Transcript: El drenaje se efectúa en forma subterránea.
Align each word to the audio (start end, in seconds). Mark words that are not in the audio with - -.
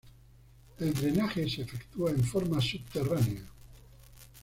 El 0.79 0.95
drenaje 0.95 1.47
se 1.47 1.61
efectúa 1.61 2.09
en 2.09 2.23
forma 2.23 2.59
subterránea. 2.59 3.45